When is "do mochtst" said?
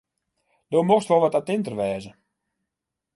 0.71-1.09